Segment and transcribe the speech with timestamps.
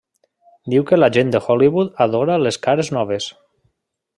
[0.73, 3.29] Diu que la gent de Hollywood adora les cares noves.